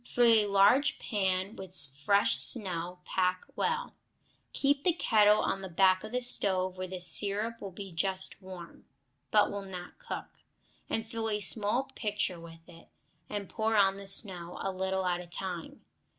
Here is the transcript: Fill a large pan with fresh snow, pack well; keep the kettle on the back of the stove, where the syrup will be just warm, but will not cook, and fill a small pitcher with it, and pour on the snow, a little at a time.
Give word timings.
Fill 0.03 0.25
a 0.25 0.45
large 0.47 0.97
pan 0.97 1.55
with 1.55 1.75
fresh 2.03 2.35
snow, 2.35 2.97
pack 3.05 3.45
well; 3.55 3.93
keep 4.51 4.83
the 4.83 4.93
kettle 4.93 5.41
on 5.41 5.61
the 5.61 5.69
back 5.69 6.03
of 6.03 6.11
the 6.11 6.19
stove, 6.19 6.75
where 6.75 6.87
the 6.87 6.99
syrup 6.99 7.61
will 7.61 7.69
be 7.69 7.91
just 7.91 8.41
warm, 8.41 8.85
but 9.29 9.51
will 9.51 9.61
not 9.61 9.99
cook, 9.99 10.39
and 10.89 11.05
fill 11.05 11.29
a 11.29 11.39
small 11.39 11.83
pitcher 11.93 12.39
with 12.39 12.67
it, 12.67 12.89
and 13.29 13.47
pour 13.47 13.75
on 13.75 13.97
the 13.97 14.07
snow, 14.07 14.57
a 14.63 14.71
little 14.71 15.05
at 15.05 15.21
a 15.21 15.27
time. 15.27 15.85